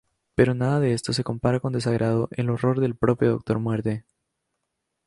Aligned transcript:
Pero 0.33 0.55
nada 0.55 0.79
de 0.79 0.93
esto 0.93 1.13
se 1.13 1.23
compara 1.23 1.59
con 1.59 1.73
desagrado 1.73 2.27
el 2.31 2.49
horror 2.49 2.79
del 2.79 2.95
propio 2.95 3.29
doctor 3.29 3.59
Muerte. 3.59 4.03